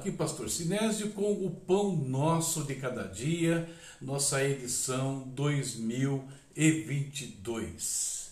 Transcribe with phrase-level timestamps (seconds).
[0.00, 3.68] Aqui, Pastor Sinésio, com o Pão Nosso de Cada Dia,
[4.00, 8.30] nossa edição 2022.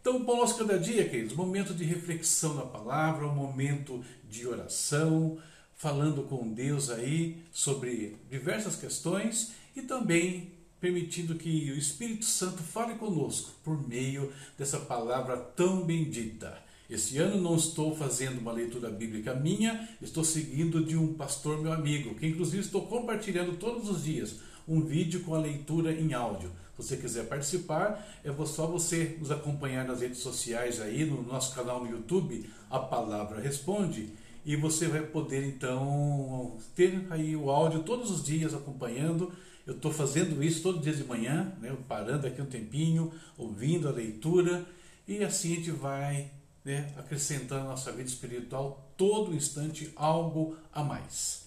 [0.00, 4.02] Então, o Pão Nosso de Cada Dia, queridos, momento de reflexão na palavra, um momento
[4.26, 5.36] de oração,
[5.74, 12.94] falando com Deus aí sobre diversas questões e também permitindo que o Espírito Santo fale
[12.94, 16.64] conosco por meio dessa palavra tão bendita.
[16.88, 21.72] Esse ano não estou fazendo uma leitura bíblica minha, estou seguindo de um pastor meu
[21.72, 24.36] amigo, que inclusive estou compartilhando todos os dias
[24.68, 26.50] um vídeo com a leitura em áudio.
[26.76, 31.54] Se você quiser participar, é só você nos acompanhar nas redes sociais aí, no nosso
[31.54, 34.10] canal no YouTube, A Palavra Responde,
[34.44, 39.32] e você vai poder então ter aí o áudio todos os dias acompanhando.
[39.66, 43.88] Eu estou fazendo isso todos os dias de manhã, né, parando aqui um tempinho, ouvindo
[43.88, 44.64] a leitura,
[45.08, 46.30] e assim a gente vai
[46.66, 51.46] né, acrescentando na nossa vida espiritual todo instante algo a mais.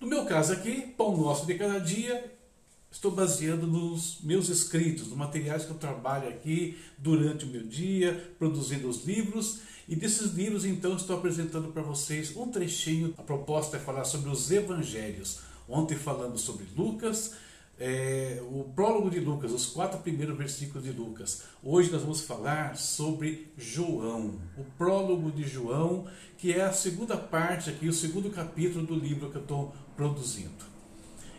[0.00, 2.36] No meu caso aqui, Pão Nosso de Cada Dia,
[2.90, 8.34] estou baseando nos meus escritos, nos materiais que eu trabalho aqui durante o meu dia,
[8.40, 9.60] produzindo os livros.
[9.86, 13.14] E desses livros, então, estou apresentando para vocês um trechinho.
[13.18, 15.40] A proposta é falar sobre os evangelhos.
[15.68, 17.34] Ontem falamos sobre Lucas,
[17.80, 21.44] é, o prólogo de Lucas, os quatro primeiros versículos de Lucas.
[21.64, 26.06] Hoje nós vamos falar sobre João, o prólogo de João,
[26.36, 30.68] que é a segunda parte aqui, o segundo capítulo do livro que eu estou produzindo.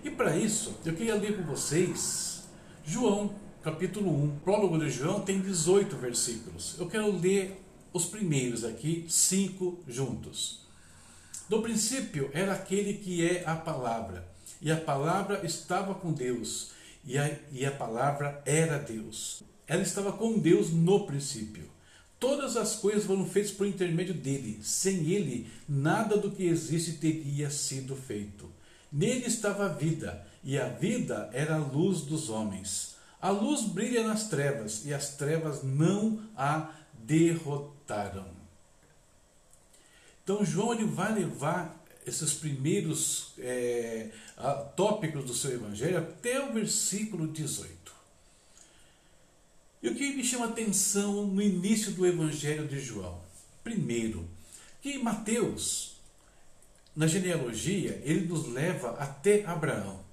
[0.04, 2.44] E para isso, eu queria ler com vocês
[2.84, 4.40] João, capítulo 1.
[4.40, 6.76] prólogo de João tem 18 versículos.
[6.80, 7.62] Eu quero ler
[7.94, 10.66] os primeiros aqui, cinco juntos.
[11.48, 14.31] No princípio era aquele que é a palavra
[14.62, 16.72] e a palavra estava com Deus,
[17.04, 19.42] e a, e a palavra era Deus.
[19.68, 21.70] Ela estava com Deus no princípio.
[22.20, 24.60] Todas as coisas foram feitas por intermédio dele.
[24.62, 28.48] Sem ele, nada do que existe teria sido feito.
[28.92, 32.96] Nele estava a vida, e a vida era a luz dos homens.
[33.20, 38.28] A luz brilha nas trevas, e as trevas não a derrotaram.
[40.24, 44.10] Então João ele vai levar esses primeiros é,
[44.76, 47.92] tópicos do seu evangelho até o versículo 18.
[49.84, 53.20] E o que me chama atenção no início do evangelho de João?
[53.64, 54.28] Primeiro,
[54.82, 55.96] que Mateus,
[56.96, 60.04] na genealogia, ele nos leva até Abraão.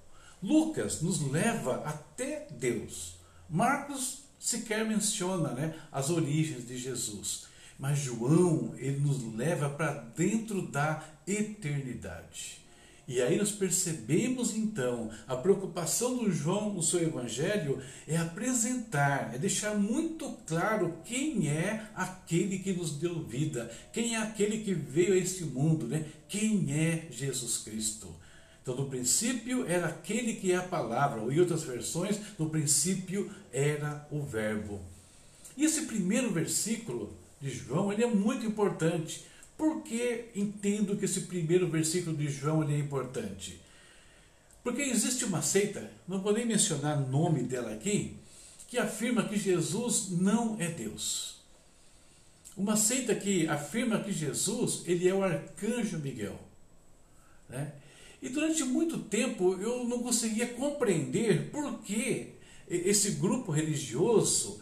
[0.42, 3.16] Lucas nos leva até Deus.
[3.48, 7.46] Marcos sequer menciona né, as origens de Jesus.
[7.78, 12.58] Mas João, ele nos leva para dentro da eternidade.
[13.06, 19.38] E aí nós percebemos então a preocupação do João no seu evangelho é apresentar, é
[19.38, 25.14] deixar muito claro quem é aquele que nos deu vida, quem é aquele que veio
[25.14, 26.04] a este mundo, né?
[26.28, 28.14] Quem é Jesus Cristo.
[28.60, 33.30] Então, no princípio era aquele que é a palavra, ou em outras versões, no princípio
[33.50, 34.82] era o Verbo.
[35.56, 39.24] E esse primeiro versículo de João ele é muito importante.
[39.56, 43.60] Por que entendo que esse primeiro versículo de João ele é importante?
[44.62, 48.16] Porque existe uma seita, não vou nem mencionar o nome dela aqui,
[48.68, 51.38] que afirma que Jesus não é Deus.
[52.56, 56.38] Uma seita que afirma que Jesus ele é o arcanjo Miguel.
[57.48, 57.72] Né?
[58.20, 62.34] E durante muito tempo eu não conseguia compreender por que
[62.68, 64.60] esse grupo religioso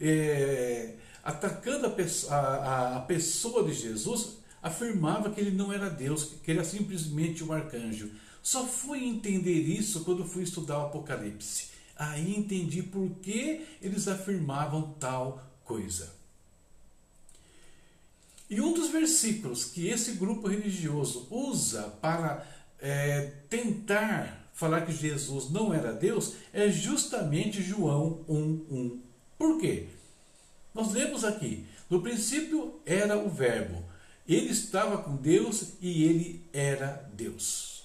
[0.00, 6.24] é, atacando a pessoa, a, a pessoa de Jesus, afirmava que ele não era Deus,
[6.42, 8.10] que ele era simplesmente um arcanjo.
[8.42, 11.70] Só fui entender isso quando fui estudar o Apocalipse.
[11.96, 16.12] Aí entendi por que eles afirmavam tal coisa.
[18.50, 22.46] E um dos versículos que esse grupo religioso usa para
[22.80, 28.98] é, tentar falar que Jesus não era Deus é justamente João 1,1.
[29.38, 29.88] Por quê?
[30.74, 33.84] Nós lemos aqui: no princípio era o Verbo,
[34.26, 37.82] ele estava com Deus e ele era Deus.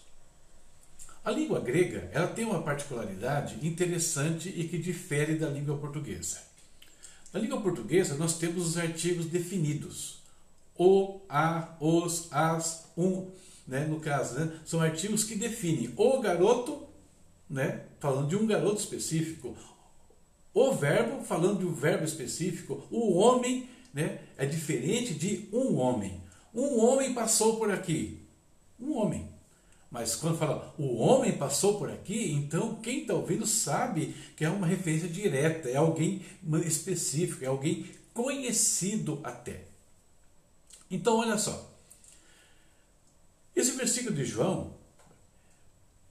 [1.24, 6.38] A língua grega ela tem uma particularidade interessante e que difere da língua portuguesa.
[7.34, 10.22] Na língua portuguesa nós temos os artigos definidos:
[10.78, 13.30] o, a, os, as, um,
[13.68, 16.88] né, no caso, né, são artigos que definem o garoto,
[17.50, 19.58] né, falando de um garoto específico,
[20.58, 26.22] o verbo, falando de um verbo específico, o homem né, é diferente de um homem.
[26.54, 28.20] Um homem passou por aqui.
[28.80, 29.28] Um homem.
[29.90, 34.50] Mas quando fala o homem passou por aqui, então quem está ouvindo sabe que é
[34.50, 36.26] uma referência direta, é alguém
[36.66, 39.64] específico, é alguém conhecido até.
[40.90, 41.72] Então olha só.
[43.56, 44.77] Esse versículo de João,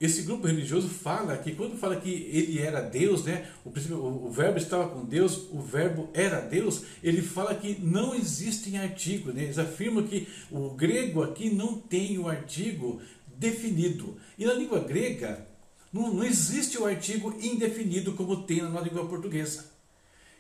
[0.01, 4.59] esse grupo religioso fala que quando fala que ele era Deus, né, o, o, verbo
[4.59, 9.59] estava com Deus, o verbo era Deus, ele fala que não existem artigos, né, eles
[9.59, 13.01] afirmam que o grego aqui não tem o artigo
[13.39, 14.17] definido.
[14.39, 15.47] E na língua grega
[15.91, 19.65] não, não existe o artigo indefinido como tem na língua portuguesa.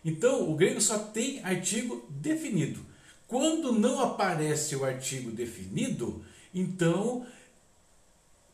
[0.04, 2.80] Então o grego só tem artigo definido.
[3.26, 6.22] Quando não aparece o artigo definido,
[6.54, 7.26] então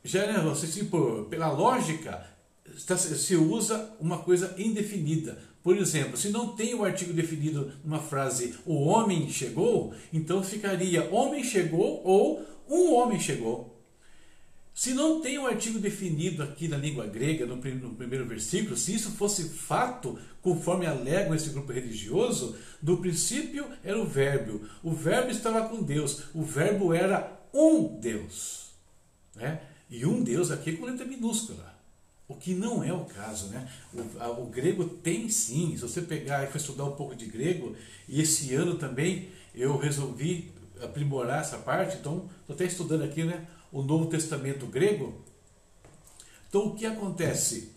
[0.04, 2.26] já você se por, pela lógica
[2.76, 5.38] se usa uma coisa indefinida.
[5.62, 11.08] Por exemplo, se não tem o artigo definido numa frase o homem chegou, então ficaria
[11.10, 13.72] homem chegou ou um homem chegou.
[14.74, 19.10] Se não tem o artigo definido aqui na língua grega, no primeiro versículo, se isso
[19.12, 25.68] fosse fato, conforme alegam esse grupo religioso, do princípio era o verbo, o verbo estava
[25.68, 28.72] com Deus, o verbo era um Deus.
[29.36, 29.60] Né?
[29.92, 31.70] E um Deus aqui com letra minúscula.
[32.26, 33.70] O que não é o caso, né?
[33.92, 35.76] O, a, o, grego tem sim.
[35.76, 37.76] Se você pegar e for estudar um pouco de grego,
[38.08, 40.50] e esse ano também eu resolvi
[40.80, 43.46] aprimorar essa parte, então estou até estudando aqui, né?
[43.70, 45.14] O Novo Testamento grego.
[46.48, 47.70] Então o que acontece?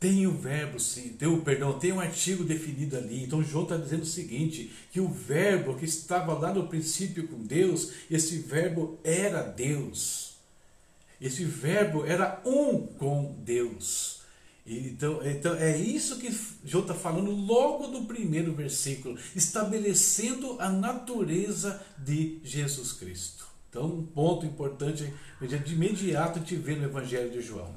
[0.00, 3.22] Tem o verbo, sim, tem o perdão, tem um artigo definido ali.
[3.22, 7.44] Então João está dizendo o seguinte: que o verbo que estava lá no princípio com
[7.44, 10.31] Deus, esse verbo era Deus.
[11.22, 14.22] Esse verbo era um com Deus.
[14.66, 21.80] Então, então é isso que João está falando logo no primeiro versículo, estabelecendo a natureza
[21.96, 23.46] de Jesus Cristo.
[23.70, 27.72] Então, um ponto importante, de imediato gente vê no Evangelho de João.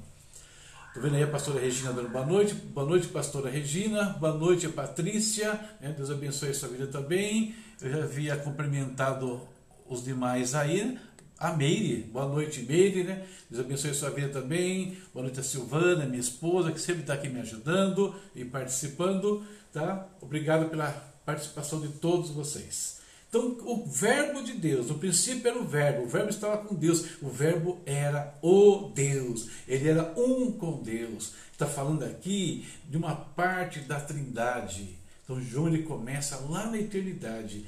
[0.87, 2.53] Estou vendo aí a pastora Regina dando boa noite.
[2.53, 4.15] Boa noite, pastora Regina.
[4.19, 5.53] Boa noite, Patrícia.
[5.79, 5.93] Né?
[5.95, 7.53] Deus abençoe a sua vida também.
[7.81, 9.41] Eu já havia cumprimentado
[9.87, 10.97] os demais aí.
[11.37, 13.25] A Meire, boa noite, Meire, né?
[13.49, 14.97] Deus abençoe a sua vida também.
[15.13, 20.07] Boa noite a Silvana, minha esposa, que sempre está aqui me ajudando e participando, tá?
[20.21, 20.91] Obrigado pela
[21.25, 23.01] participação de todos vocês.
[23.27, 27.21] Então, o verbo de Deus, no princípio era o verbo, o verbo estava com Deus,
[27.21, 31.33] o verbo era o Deus, ele era um com Deus.
[31.51, 34.97] Está falando aqui de uma parte da Trindade.
[35.25, 37.65] Então, João ele começa lá na eternidade.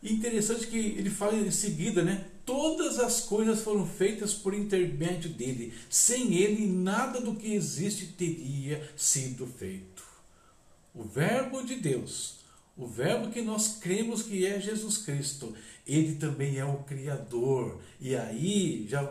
[0.00, 2.26] Interessante que ele fala em seguida, né?
[2.44, 5.72] Todas as coisas foram feitas por intermédio dele.
[5.88, 10.02] Sem ele, nada do que existe teria sido feito.
[10.94, 12.40] O Verbo de Deus,
[12.76, 15.54] o Verbo que nós cremos que é Jesus Cristo,
[15.86, 17.80] ele também é o Criador.
[18.00, 19.02] E aí, já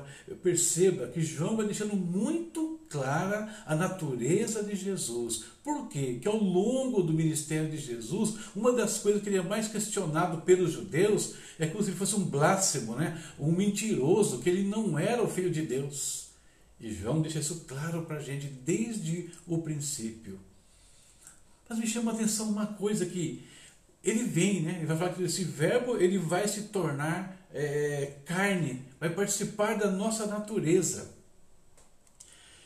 [0.41, 5.45] perceba que João vai deixando muito clara a natureza de Jesus.
[5.63, 6.19] Por quê?
[6.21, 10.41] Que ao longo do ministério de Jesus, uma das coisas que ele é mais questionado
[10.41, 13.21] pelos judeus é como se ele fosse um blasfemo, né?
[13.39, 16.31] um mentiroso, que ele não era o filho de Deus.
[16.79, 20.39] E João deixa isso claro para a gente desde o princípio.
[21.69, 23.44] Mas me chama a atenção uma coisa que
[24.03, 24.77] ele vem, né?
[24.77, 29.92] Ele vai falar que esse verbo ele vai se tornar é, carne, vai participar da
[29.92, 31.12] nossa natureza.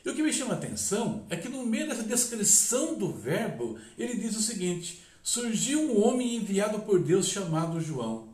[0.06, 3.78] E o que me chama a atenção é que no meio dessa descrição do verbo,
[3.98, 8.30] ele diz o seguinte: surgiu um homem enviado por Deus chamado João.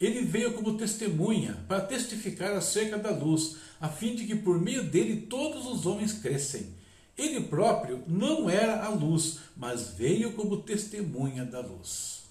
[0.00, 4.82] Ele veio como testemunha para testificar acerca da luz, a fim de que por meio
[4.82, 6.74] dele todos os homens crescem.
[7.16, 12.21] Ele próprio não era a luz, mas veio como testemunha da luz.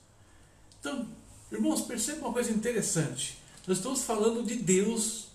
[0.82, 1.08] Então,
[1.52, 3.38] irmãos, perceba uma coisa interessante.
[3.68, 5.28] Nós estamos falando de Deus,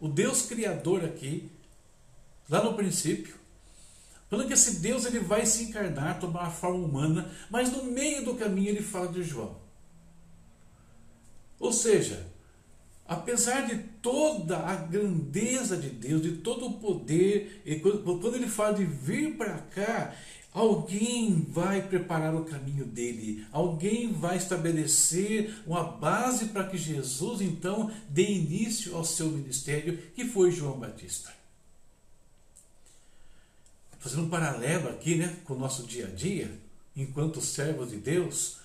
[0.00, 1.48] o Deus Criador aqui,
[2.50, 3.36] lá no princípio.
[4.28, 8.24] Falando que esse Deus ele vai se encarnar, tomar a forma humana, mas no meio
[8.24, 9.56] do caminho ele fala de João.
[11.60, 12.26] Ou seja,
[13.06, 17.62] apesar de toda a grandeza de Deus, de todo o poder,
[18.02, 20.14] quando ele fala de vir para cá,
[20.58, 27.92] Alguém vai preparar o caminho dele, alguém vai estabelecer uma base para que Jesus então
[28.08, 31.32] dê início ao seu ministério, que foi João Batista.
[34.00, 36.50] Fazendo um paralelo aqui né, com o nosso dia a dia,
[36.96, 38.57] enquanto servos de Deus,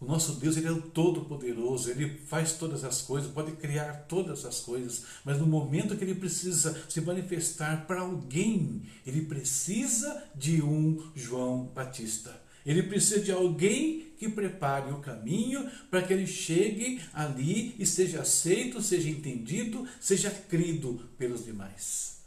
[0.00, 4.44] o nosso Deus ele é o todo-poderoso, ele faz todas as coisas, pode criar todas
[4.44, 10.62] as coisas, mas no momento que ele precisa se manifestar para alguém, ele precisa de
[10.62, 12.40] um João Batista.
[12.64, 18.20] Ele precisa de alguém que prepare o caminho para que ele chegue ali e seja
[18.20, 22.18] aceito, seja entendido, seja crido pelos demais.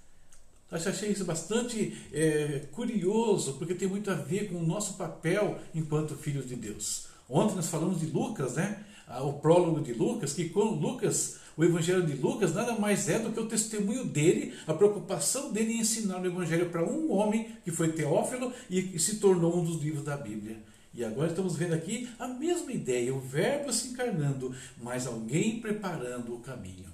[0.69, 5.59] Eu achei isso bastante é, curioso, porque tem muito a ver com o nosso papel
[5.75, 7.10] enquanto filhos de Deus.
[7.31, 8.83] Ontem nós falamos de Lucas, né?
[9.07, 13.19] Ah, o prólogo de Lucas, que com Lucas, O Evangelho de Lucas nada mais é
[13.19, 17.55] do que o testemunho dele, a preocupação dele em ensinar o Evangelho para um homem
[17.63, 20.57] que foi Teófilo e se tornou um dos livros da Bíblia.
[20.93, 26.35] E agora estamos vendo aqui a mesma ideia, o Verbo se encarnando, mas alguém preparando
[26.35, 26.89] o caminho.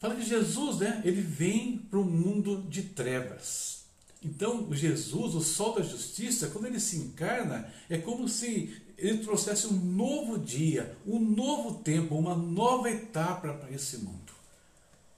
[0.00, 3.77] Fala que Jesus, né, ele vem para um mundo de trevas.
[4.22, 9.68] Então, Jesus, o sol da justiça, quando ele se encarna, é como se ele trouxesse
[9.68, 14.32] um novo dia, um novo tempo, uma nova etapa para esse mundo.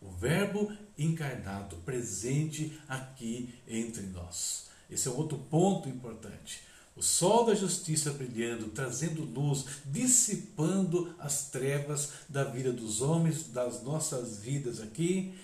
[0.02, 4.66] O Verbo encarnado, presente aqui entre nós.
[4.90, 6.62] Esse é um outro ponto importante.
[6.94, 13.82] O sol da justiça brilhando, trazendo luz, dissipando as trevas da vida dos homens, das
[13.82, 15.34] nossas vidas aqui.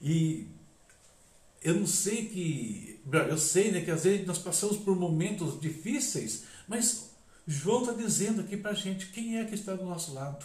[0.00, 0.46] E
[1.64, 3.00] eu não sei que.
[3.28, 7.10] Eu sei né, que às vezes nós passamos por momentos difíceis, mas
[7.46, 10.44] João está dizendo aqui para a gente quem é que está do nosso lado.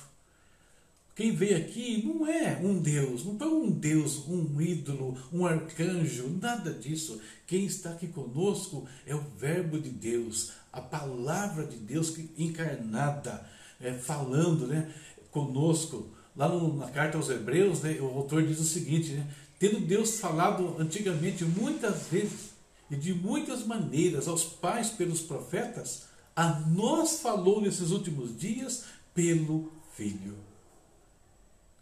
[1.16, 6.30] Quem veio aqui não é um Deus, não é um Deus, um ídolo, um arcanjo,
[6.42, 7.20] nada disso.
[7.46, 13.46] Quem está aqui conosco é o Verbo de Deus, a palavra de Deus encarnada,
[13.82, 14.90] é, falando né,
[15.30, 16.08] conosco.
[16.34, 19.28] Lá no, na carta aos Hebreus, né, o autor diz o seguinte: né,
[19.60, 22.52] tendo Deus falado antigamente muitas vezes
[22.90, 29.72] e de muitas maneiras aos pais pelos profetas, a nós falou nesses últimos dias pelo
[29.96, 30.38] Filho.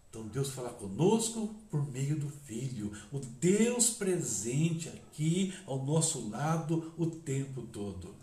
[0.10, 6.92] Então Deus fala conosco por meio do Filho, o Deus presente aqui ao nosso lado
[6.98, 8.16] o tempo todo.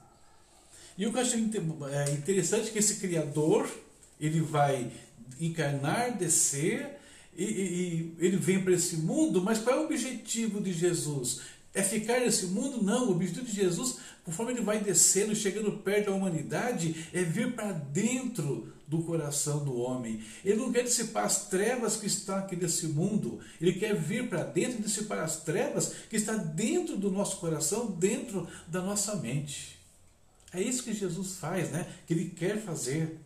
[0.99, 3.68] E o que eu acho é, interessante é que esse Criador,
[4.20, 4.90] ele vai
[5.40, 6.99] encarnar, descer,
[7.36, 11.40] e, e, ele vem para esse mundo, mas qual é o objetivo de Jesus?
[11.72, 12.82] É ficar nesse mundo?
[12.82, 17.52] Não, o objetivo de Jesus, conforme ele vai descendo, chegando perto da humanidade, é vir
[17.54, 20.22] para dentro do coração do homem.
[20.44, 23.40] Ele não quer dissipar as trevas que está aqui nesse mundo.
[23.60, 27.86] Ele quer vir para dentro e dissipar as trevas que está dentro do nosso coração,
[27.86, 29.78] dentro da nossa mente.
[30.52, 31.92] É isso que Jesus faz, né?
[32.06, 33.18] Que ele quer fazer.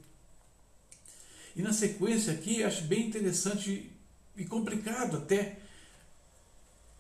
[1.54, 3.90] E na sequência aqui, acho bem interessante
[4.38, 5.59] e complicado até.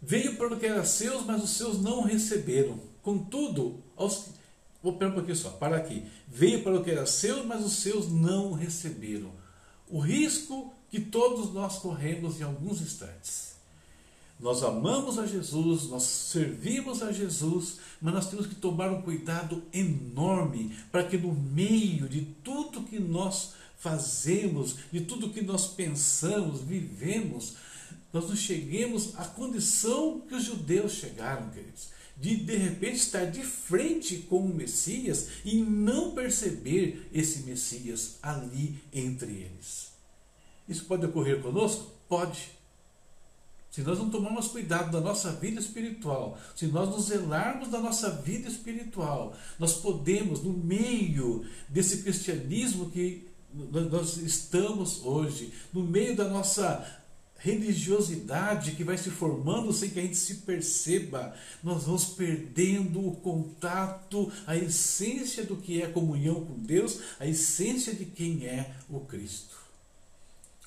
[0.02, 2.78] Veio para o que era seus, mas os seus não receberam.
[3.02, 4.28] Contudo, aos
[4.82, 6.04] Vou pegar um pouquinho só, para aqui.
[6.28, 9.32] Veio para o que era seu, mas os seus não receberam.
[9.88, 13.56] O risco que todos nós corremos em alguns instantes.
[14.38, 19.64] Nós amamos a Jesus, nós servimos a Jesus, mas nós temos que tomar um cuidado
[19.72, 26.60] enorme para que no meio de tudo que nós fazemos, de tudo que nós pensamos,
[26.60, 27.54] vivemos,
[28.12, 33.42] nós não cheguemos à condição que os judeus chegaram, queridos de de repente estar de
[33.42, 39.92] frente com o Messias e não perceber esse Messias ali entre eles.
[40.68, 41.90] Isso pode ocorrer conosco?
[42.08, 42.50] Pode.
[43.70, 48.10] Se nós não tomarmos cuidado da nossa vida espiritual, se nós nos zelarmos da nossa
[48.10, 53.28] vida espiritual, nós podemos, no meio desse cristianismo que
[53.90, 56.98] nós estamos hoje, no meio da nossa
[57.38, 63.16] religiosidade que vai se formando sem que a gente se perceba, nós vamos perdendo o
[63.16, 69.00] contato, a essência do que é comunhão com Deus, a essência de quem é o
[69.00, 69.56] Cristo.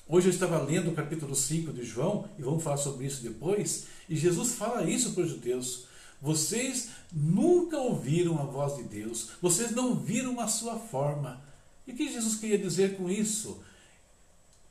[0.08, 3.86] Hoje eu estava lendo o capítulo 5 de João, e vamos falar sobre isso depois,
[4.08, 5.84] e Jesus fala isso para os judeus.
[6.20, 11.51] Vocês nunca ouviram a voz de Deus, vocês não viram a sua forma.
[11.86, 13.62] E o que Jesus queria dizer com isso?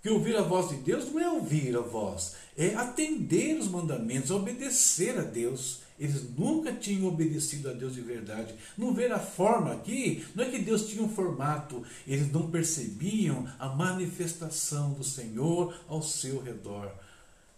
[0.02, 4.32] Que ouvir a voz de Deus não é ouvir a voz, é atender os mandamentos,
[4.32, 5.82] obedecer a Deus.
[6.00, 8.56] Eles nunca tinham obedecido a Deus de verdade.
[8.76, 13.48] Não ver a forma aqui, não é que Deus tinha um formato, eles não percebiam
[13.60, 16.92] a manifestação do Senhor ao seu redor.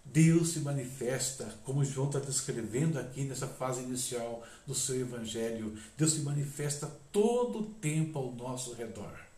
[0.04, 5.78] Deus se manifesta, como João está descrevendo aqui nessa fase inicial do seu evangelho.
[5.98, 9.33] Deus se manifesta todo o tempo ao nosso redor.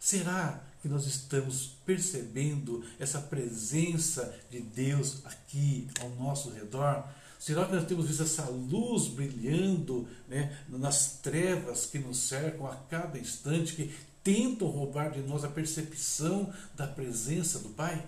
[0.00, 7.06] Será que nós estamos percebendo essa presença de Deus aqui ao nosso redor?
[7.38, 12.76] Será que nós temos visto essa luz brilhando né, nas trevas que nos cercam a
[12.76, 18.06] cada instante, que tentam roubar de nós a percepção da presença do Pai?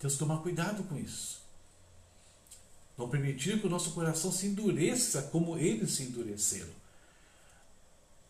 [0.00, 1.40] Temos que tomar cuidado com isso.
[2.98, 6.85] Não permitir que o nosso coração se endureça como eles se endureceram.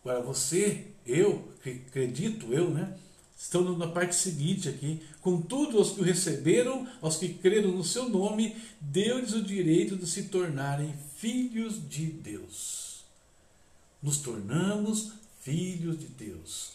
[0.07, 2.97] Agora você, eu, acredito eu, né?
[3.37, 5.01] Estão na parte seguinte aqui.
[5.19, 10.07] Contudo, aos que o receberam, aos que creram no seu nome, deu-lhes o direito de
[10.07, 13.03] se tornarem filhos de Deus.
[14.01, 15.11] Nos tornamos
[15.41, 16.71] filhos de Deus.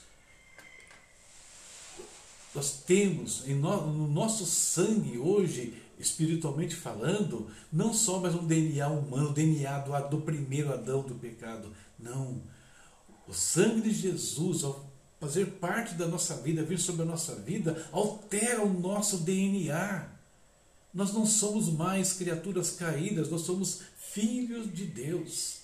[2.54, 9.32] nós temos no nosso sangue hoje, espiritualmente falando, não só mais um DNA humano, o
[9.32, 11.72] DNA do, do primeiro Adão do pecado.
[11.98, 12.51] Não.
[13.32, 17.88] O sangue de Jesus, ao fazer parte da nossa vida, vir sobre a nossa vida,
[17.90, 20.06] altera o nosso DNA.
[20.92, 25.60] Nós não somos mais criaturas caídas, nós somos filhos de Deus.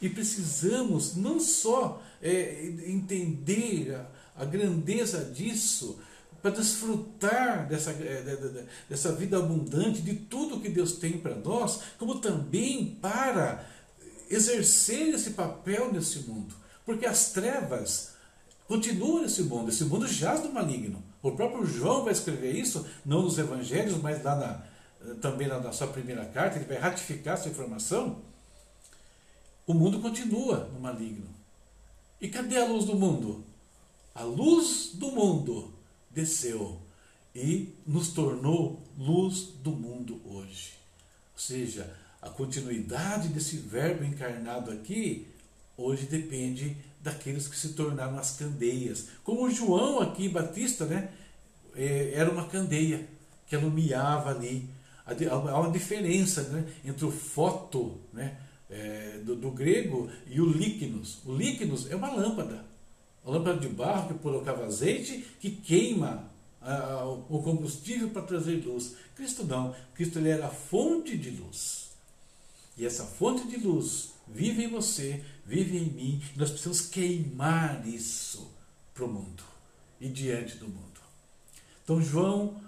[0.00, 6.00] E precisamos não só é, entender a, a grandeza disso,
[6.42, 12.18] para desfrutar dessa, é, dessa vida abundante, de tudo que Deus tem para nós, como
[12.18, 13.70] também para
[14.28, 16.60] exercer esse papel nesse mundo.
[16.84, 18.12] Porque as trevas
[18.66, 21.02] continuam nesse mundo, esse mundo jaz do maligno.
[21.22, 25.86] O próprio João vai escrever isso, não nos evangelhos, mas lá na, também na sua
[25.88, 28.20] primeira carta, ele vai ratificar essa informação.
[29.66, 31.28] O mundo continua no maligno.
[32.20, 33.44] E cadê a luz do mundo?
[34.14, 35.72] A luz do mundo
[36.10, 36.80] desceu
[37.34, 40.74] e nos tornou luz do mundo hoje.
[41.32, 45.31] Ou seja, a continuidade desse verbo encarnado aqui
[45.76, 49.08] hoje depende daqueles que se tornaram as candeias.
[49.24, 51.10] Como João aqui, Batista, né,
[51.74, 53.08] é, era uma candeia
[53.46, 54.68] que alumiava ali.
[55.04, 58.38] Há uma diferença né, entre o foto né,
[58.70, 61.18] é, do, do, grego e o líquinos.
[61.24, 62.64] O líquinos é uma lâmpada.
[63.24, 68.94] Uma lâmpada de barro que colocava azeite que queima a, o combustível para trazer luz.
[69.16, 69.74] Cristo não.
[69.94, 71.90] Cristo ele era a fonte de luz.
[72.76, 76.22] E essa fonte de luz vive em você, vive em mim.
[76.36, 78.50] Nós precisamos queimar isso
[78.94, 79.42] para o mundo
[80.00, 81.00] e diante do mundo.
[81.84, 82.60] Então, João,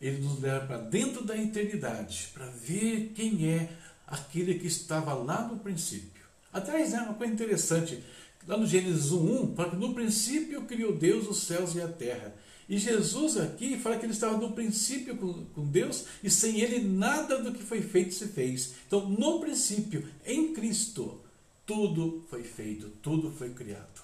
[0.00, 3.70] ele nos leva para dentro da eternidade, para ver quem é
[4.06, 6.24] aquele que estava lá no princípio.
[6.52, 8.02] Atrás é uma coisa interessante.
[8.46, 12.34] Lá no Gênesis 1, fala que no princípio criou Deus os céus e a terra.
[12.70, 17.42] E Jesus aqui fala que ele estava no princípio com, Deus e sem ele nada
[17.42, 18.74] do que foi feito se fez.
[18.86, 21.20] Então, no princípio, em Cristo,
[21.66, 24.00] tudo foi feito, tudo foi criado.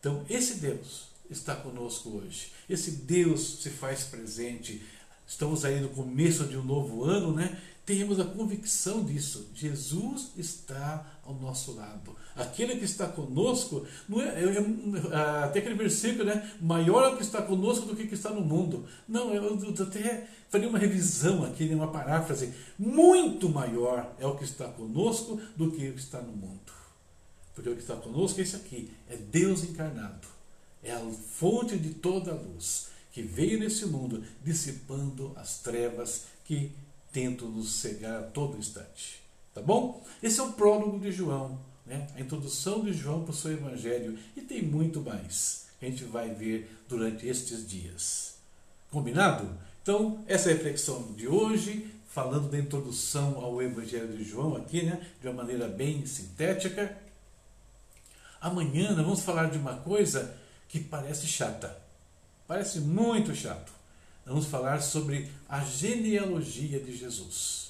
[0.00, 2.50] Então, esse Deus está conosco hoje.
[2.66, 4.82] Esse Deus se faz presente.
[5.26, 7.60] Estamos aí no começo de um novo ano, né?
[7.84, 9.50] Tenhamos a convicção disso.
[9.54, 12.14] Jesus está ao nosso lado.
[12.36, 16.50] Aquele que está conosco, não é, é, é até aquele versículo, né?
[16.60, 18.84] Maior é o que está conosco do que o que está no mundo.
[19.08, 22.52] Não, eu, eu até faria uma revisão aqui, né, uma paráfrase.
[22.78, 26.72] Muito maior é o que está conosco do que o que está no mundo.
[27.54, 30.26] Porque o que está conosco é esse aqui, é Deus encarnado.
[30.82, 36.72] É a fonte de toda a luz que veio nesse mundo dissipando as trevas que
[37.12, 39.23] tentam nos cegar a todo instante.
[39.54, 40.04] Tá bom?
[40.20, 42.08] Esse é o prólogo de João, né?
[42.16, 44.18] a introdução de João para o seu evangelho.
[44.36, 48.34] E tem muito mais que a gente vai ver durante estes dias.
[48.90, 49.48] Combinado?
[49.80, 55.00] Então, essa é reflexão de hoje, falando da introdução ao evangelho de João aqui, né?
[55.20, 56.98] de uma maneira bem sintética.
[58.40, 60.36] Amanhã nós vamos falar de uma coisa
[60.68, 61.78] que parece chata.
[62.46, 63.72] Parece muito chato.
[64.26, 67.63] Vamos falar sobre a genealogia de Jesus.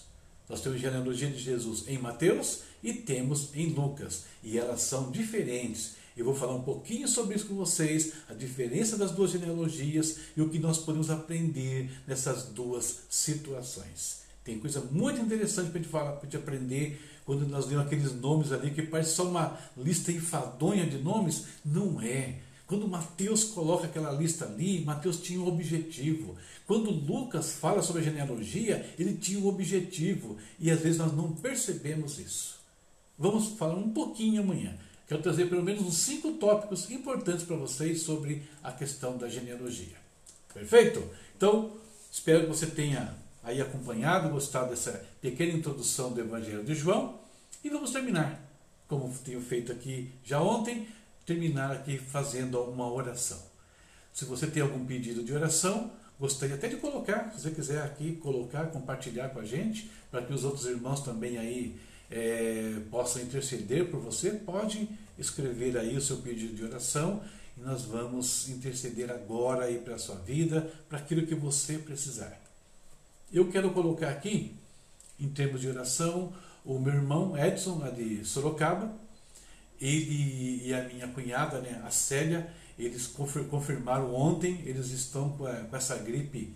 [0.49, 5.11] Nós temos a genealogia de Jesus em Mateus e temos em Lucas, e elas são
[5.11, 5.93] diferentes.
[6.17, 10.43] Eu vou falar um pouquinho sobre isso com vocês, a diferença das duas genealogias e
[10.43, 14.23] o que nós podemos aprender nessas duas situações.
[14.45, 17.87] Tem coisa muito interessante para a gente falar, para a gente aprender quando nós lemos
[17.87, 21.47] aqueles nomes ali que parece só uma lista enfadonha de nomes.
[21.65, 22.37] Não é.
[22.75, 26.35] Quando Mateus coloca aquela lista ali, Mateus tinha um objetivo.
[26.67, 30.37] Quando Lucas fala sobre a genealogia, ele tinha um objetivo.
[30.59, 32.59] E às vezes nós não percebemos isso.
[33.17, 34.77] Vamos falar um pouquinho amanhã.
[35.07, 39.97] Quero trazer pelo menos uns cinco tópicos importantes para vocês sobre a questão da genealogia.
[40.53, 41.01] Perfeito?
[41.37, 41.71] Então,
[42.11, 47.21] espero que você tenha aí acompanhado, gostado dessa pequena introdução do Evangelho de João.
[47.63, 48.45] E vamos terminar,
[48.89, 50.89] como tenho feito aqui já ontem,
[51.25, 53.41] terminar aqui fazendo uma oração.
[54.13, 58.17] Se você tem algum pedido de oração, gostaria até de colocar, se você quiser aqui
[58.17, 61.77] colocar, compartilhar com a gente, para que os outros irmãos também aí
[62.11, 67.23] é, possam interceder por você, pode escrever aí o seu pedido de oração
[67.57, 72.41] e nós vamos interceder agora aí para a sua vida, para aquilo que você precisar.
[73.33, 74.55] Eu quero colocar aqui,
[75.19, 76.33] em termos de oração,
[76.65, 78.93] o meu irmão Edson, lá de Sorocaba,
[79.81, 85.97] ele e a minha cunhada, né, a Célia, eles confirmaram ontem, eles estão com essa
[85.97, 86.53] gripe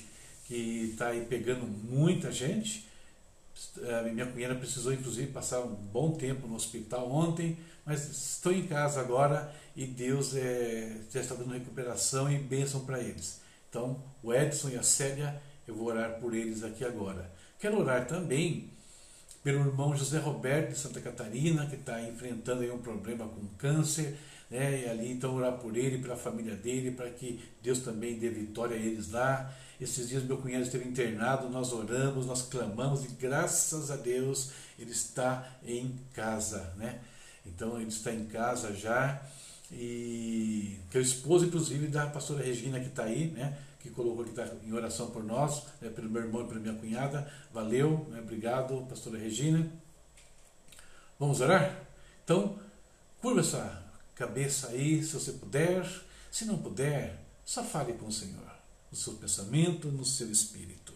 [0.47, 2.89] que está aí pegando muita gente.
[3.99, 8.67] A minha cunhada precisou, inclusive, passar um bom tempo no hospital ontem, mas estou em
[8.67, 13.41] casa agora e Deus é, já está dando recuperação e bênção para eles.
[13.69, 17.31] Então, o Edson e a Célia, eu vou orar por eles aqui agora.
[17.59, 18.71] Quero orar também
[19.49, 24.15] pelo irmão José Roberto de Santa Catarina, que está enfrentando um problema com câncer,
[24.51, 24.83] né?
[24.83, 28.77] E ali então orar por ele, pela família dele, para que Deus também dê vitória
[28.77, 29.51] a eles lá.
[29.81, 34.91] Esses dias meu cunhado esteve internado, nós oramos, nós clamamos e graças a Deus ele
[34.91, 37.01] está em casa, né?
[37.47, 39.19] Então ele está em casa já
[39.73, 43.57] e que é o esposo inclusive da pastora Regina que está aí, né?
[43.79, 45.89] Que colocou que está em oração por nós, né?
[45.89, 47.33] pelo meu irmão e pela minha cunhada.
[47.53, 48.21] Valeu, né?
[48.21, 49.71] obrigado, pastora Regina.
[51.19, 51.87] Vamos orar?
[52.25, 52.59] Então,
[53.21, 55.87] curva essa cabeça aí, se você puder.
[56.31, 58.49] Se não puder, só fale com o Senhor
[58.91, 60.93] no seu pensamento, no seu espírito.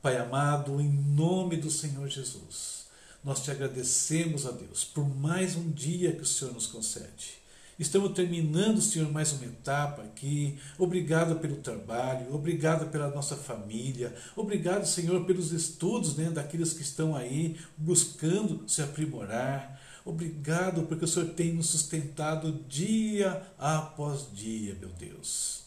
[0.00, 2.86] Pai amado, em nome do Senhor Jesus,
[3.22, 7.38] nós te agradecemos a Deus por mais um dia que o Senhor nos concede.
[7.78, 10.58] Estamos terminando, Senhor, mais uma etapa aqui.
[10.76, 17.14] Obrigado pelo trabalho, obrigado pela nossa família, obrigado, Senhor, pelos estudos né, daqueles que estão
[17.14, 19.80] aí buscando se aprimorar.
[20.04, 25.62] Obrigado porque o Senhor tem nos sustentado dia após dia, meu Deus.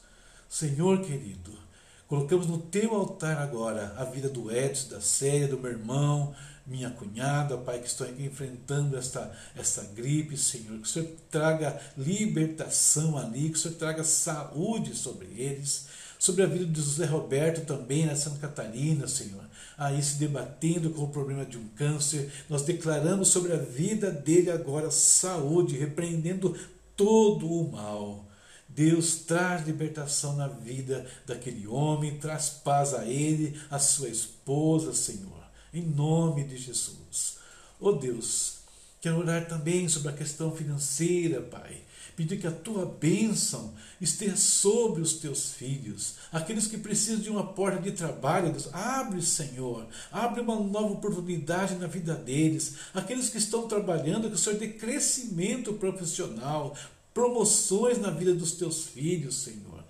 [0.50, 1.54] Senhor querido,
[2.10, 6.90] colocamos no teu altar agora a vida do Edson, da Célia, do meu irmão, minha
[6.90, 10.78] cunhada, Pai, que aqui enfrentando esta, esta gripe, Senhor.
[10.78, 15.88] Que o Senhor traga libertação ali, que o Senhor traga saúde sobre eles,
[16.20, 19.44] sobre a vida de José Roberto também, na Santa Catarina, Senhor.
[19.78, 24.52] Aí se debatendo com o problema de um câncer, nós declaramos sobre a vida dele
[24.52, 26.56] agora saúde, repreendendo
[26.96, 28.28] todo o mal.
[28.70, 35.41] Deus traz libertação na vida daquele homem, traz paz a ele, a sua esposa, Senhor,
[35.74, 37.38] em nome de Jesus.
[37.80, 38.58] Oh Deus,
[39.00, 41.82] quero orar também sobre a questão financeira, Pai.
[42.16, 47.54] Pedir que a tua bênção esteja sobre os teus filhos, aqueles que precisam de uma
[47.54, 48.52] porta de trabalho.
[48.52, 52.76] Deus, abre, Senhor, abre uma nova oportunidade na vida deles.
[52.94, 56.76] Aqueles que estão trabalhando, que o Senhor dê crescimento profissional,
[57.14, 59.82] promoções na vida dos teus filhos, Senhor.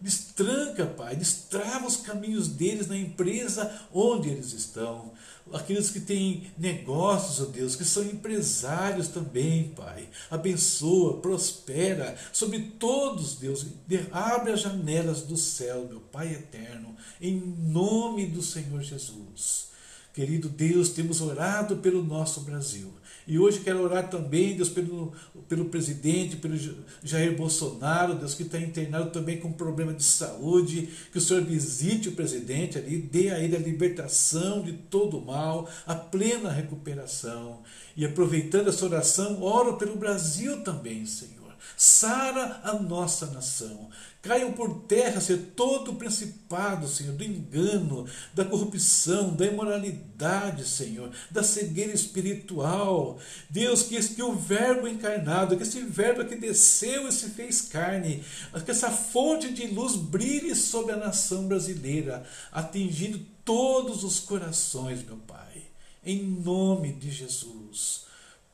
[0.00, 5.12] Destranca, Pai, destrava os caminhos deles na empresa onde eles estão.
[5.52, 10.08] Aqueles que têm negócios, ó Deus, que são empresários também, Pai.
[10.30, 13.66] Abençoa, prospera sobre todos, Deus.
[14.12, 19.70] Abre as janelas do céu, meu Pai eterno, em nome do Senhor Jesus.
[20.12, 22.92] Querido Deus, temos orado pelo nosso Brasil.
[23.26, 25.12] E hoje quero orar também, Deus, pelo,
[25.48, 26.58] pelo presidente, pelo
[27.02, 30.88] Jair Bolsonaro, Deus, que está internado também com problema de saúde.
[31.12, 35.24] Que o Senhor visite o presidente ali, dê a ele a libertação de todo o
[35.24, 37.60] mal, a plena recuperação.
[37.96, 41.40] E aproveitando essa oração, oro pelo Brasil também, Senhor.
[41.76, 43.90] Sara a nossa nação.
[44.22, 51.10] Caiam por terra, Senhor, todo o principado, Senhor, do engano, da corrupção, da imoralidade, Senhor,
[51.30, 53.18] da cegueira espiritual.
[53.48, 58.22] Deus, que, que o Verbo encarnado, que esse Verbo que desceu e se fez carne,
[58.62, 65.16] que essa fonte de luz brilhe sobre a nação brasileira, atingindo todos os corações, meu
[65.16, 65.62] Pai.
[66.04, 68.04] Em nome de Jesus.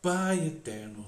[0.01, 1.05] Pai eterno,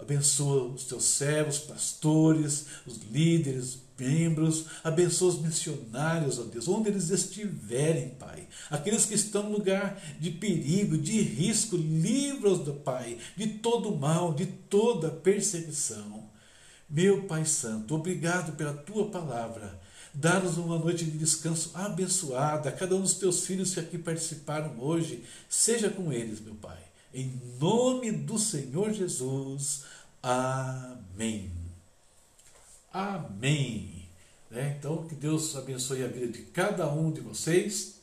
[0.00, 7.10] abençoa os teus servos, pastores, os líderes, membros, abençoa os missionários, ó Deus, onde eles
[7.10, 8.48] estiverem, Pai.
[8.70, 14.46] Aqueles que estão no lugar de perigo, de risco, livra-os, Pai, de todo mal, de
[14.46, 16.28] toda perseguição.
[16.88, 19.78] Meu Pai Santo, obrigado pela tua palavra.
[20.12, 22.72] Dá-nos uma noite de descanso abençoada.
[22.72, 26.89] Cada um dos teus filhos que aqui participaram hoje, seja com eles, meu Pai.
[27.12, 29.84] Em nome do Senhor Jesus.
[30.22, 31.50] Amém.
[32.92, 34.08] Amém.
[34.50, 34.76] Né?
[34.78, 38.00] Então, que Deus abençoe a vida de cada um de vocês.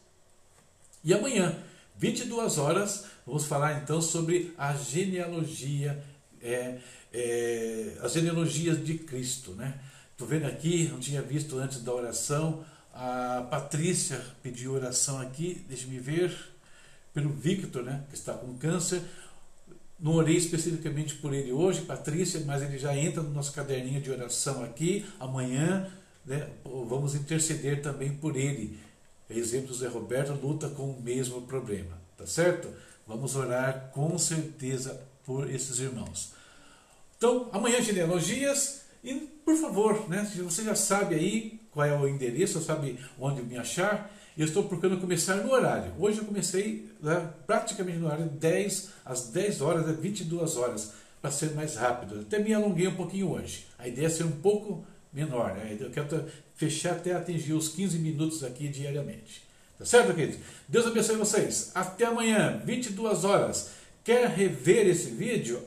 [1.03, 1.57] E amanhã,
[1.97, 6.03] 22 horas, vamos falar então sobre a genealogia,
[6.41, 6.79] é,
[7.13, 9.51] é, as genealogias de Cristo.
[9.51, 9.79] Né?
[10.11, 15.99] Estou vendo aqui, não tinha visto antes da oração, a Patrícia pediu oração aqui, deixe-me
[15.99, 16.35] ver,
[17.17, 19.01] pelo Victor, né, que está com câncer.
[19.99, 24.11] Não orei especificamente por ele hoje, Patrícia, mas ele já entra no nosso caderninho de
[24.11, 25.03] oração aqui.
[25.19, 25.91] Amanhã
[26.23, 28.77] né, vamos interceder também por ele.
[29.27, 32.69] Exemplo, Zé Roberto luta com o mesmo problema, tá certo?
[33.07, 36.33] Vamos orar com certeza por esses irmãos.
[37.17, 42.61] Então, amanhã genealogias e, por favor, né, você já sabe aí qual é o endereço,
[42.61, 44.15] sabe onde me achar.
[44.37, 45.91] Eu estou procurando começar no horário.
[45.97, 51.31] Hoje eu comecei né, praticamente no horário 10 às 10 horas, 22 né, horas, para
[51.31, 52.19] ser mais rápido.
[52.19, 53.65] Até me alonguei um pouquinho hoje.
[53.79, 55.55] A ideia é ser um pouco menor.
[55.55, 55.75] Né?
[55.79, 59.41] Eu quero fechar até atingir os 15 minutos aqui diariamente.
[59.79, 60.39] Tá certo, queridos?
[60.67, 61.71] Deus abençoe vocês.
[61.73, 63.71] Até amanhã, 22 horas.
[64.03, 65.59] Quer rever esse vídeo?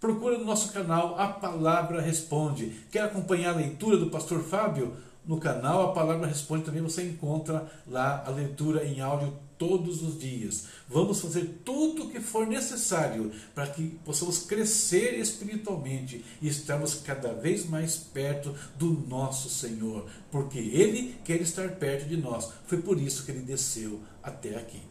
[0.00, 2.72] Procura no nosso canal A Palavra Responde.
[2.90, 4.96] Quer acompanhar a leitura do pastor Fábio?
[5.26, 10.18] No canal A Palavra Responde também você encontra lá a leitura em áudio todos os
[10.18, 10.66] dias.
[10.88, 17.32] Vamos fazer tudo o que for necessário para que possamos crescer espiritualmente e estarmos cada
[17.32, 22.50] vez mais perto do nosso Senhor, porque Ele quer estar perto de nós.
[22.66, 24.82] Foi por isso que Ele desceu até aqui.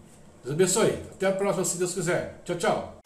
[0.43, 0.91] Deus abençoe.
[1.11, 2.41] Até a próxima, se Deus quiser.
[2.43, 3.02] Tchau, tchau.